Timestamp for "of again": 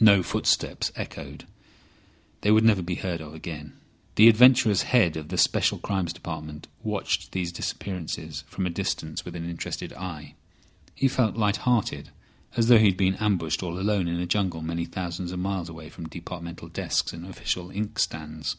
3.20-3.74